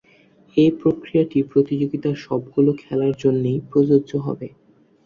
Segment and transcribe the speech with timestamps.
[0.57, 4.47] এ প্রক্রিয়াটি প্রতিযোগিতার সবগুলো খেলার জন্যেই প্রযোজ্য হবে।